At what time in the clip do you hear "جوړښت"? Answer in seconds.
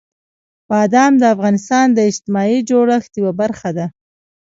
2.69-3.11